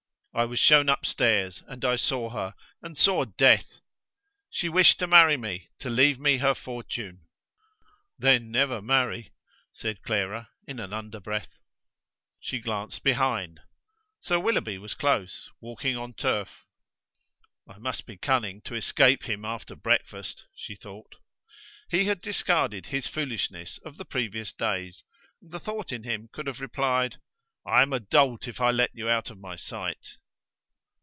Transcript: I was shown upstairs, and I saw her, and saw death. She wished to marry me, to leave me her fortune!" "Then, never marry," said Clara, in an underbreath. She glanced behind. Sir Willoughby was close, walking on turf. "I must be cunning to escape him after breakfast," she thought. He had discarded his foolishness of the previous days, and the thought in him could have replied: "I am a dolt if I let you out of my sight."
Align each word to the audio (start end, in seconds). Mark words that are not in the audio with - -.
I 0.33 0.45
was 0.45 0.59
shown 0.59 0.87
upstairs, 0.87 1.61
and 1.67 1.83
I 1.83 1.97
saw 1.97 2.29
her, 2.29 2.55
and 2.81 2.97
saw 2.97 3.25
death. 3.25 3.69
She 4.49 4.69
wished 4.69 4.97
to 4.99 5.05
marry 5.05 5.35
me, 5.35 5.67
to 5.79 5.89
leave 5.89 6.17
me 6.19 6.37
her 6.37 6.55
fortune!" 6.55 7.27
"Then, 8.17 8.49
never 8.49 8.81
marry," 8.81 9.33
said 9.73 10.03
Clara, 10.03 10.49
in 10.65 10.79
an 10.79 10.93
underbreath. 10.93 11.49
She 12.39 12.61
glanced 12.61 13.03
behind. 13.03 13.59
Sir 14.21 14.39
Willoughby 14.39 14.77
was 14.77 14.93
close, 14.93 15.49
walking 15.59 15.97
on 15.97 16.13
turf. 16.13 16.63
"I 17.67 17.77
must 17.77 18.05
be 18.05 18.15
cunning 18.15 18.61
to 18.61 18.75
escape 18.75 19.23
him 19.23 19.43
after 19.43 19.75
breakfast," 19.75 20.45
she 20.55 20.77
thought. 20.77 21.15
He 21.89 22.05
had 22.05 22.21
discarded 22.21 22.85
his 22.85 23.05
foolishness 23.05 23.79
of 23.79 23.97
the 23.97 24.05
previous 24.05 24.53
days, 24.53 25.03
and 25.41 25.51
the 25.51 25.59
thought 25.59 25.91
in 25.91 26.05
him 26.05 26.29
could 26.31 26.47
have 26.47 26.61
replied: 26.61 27.17
"I 27.67 27.81
am 27.81 27.91
a 27.91 27.99
dolt 27.99 28.47
if 28.47 28.61
I 28.61 28.71
let 28.71 28.91
you 28.95 29.09
out 29.09 29.29
of 29.29 29.37
my 29.37 29.57
sight." 29.57 30.15